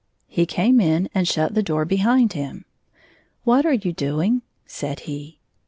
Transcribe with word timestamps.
He 0.27 0.47
came 0.47 0.79
in 0.79 1.09
and 1.13 1.27
shut 1.27 1.53
the 1.53 1.61
door 1.61 1.85
behind 1.85 2.33
him." 2.33 2.65
What 3.43 3.67
are 3.67 3.73
you 3.73 3.93
doing?" 3.93 4.41
said 4.65 5.01
he. 5.01 5.37